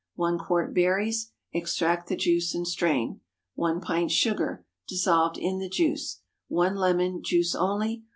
1 0.15 0.39
quart 0.39 0.73
berries. 0.73 1.29
Extract 1.53 2.07
the 2.07 2.15
juice 2.15 2.55
and 2.55 2.67
strain. 2.67 3.21
1 3.53 3.81
pint 3.81 4.09
sugar—dissolved 4.09 5.37
in 5.37 5.59
the 5.59 5.69
juice. 5.69 6.21
1 6.47 6.75
lemon—juice 6.75 7.53
only. 7.53 8.01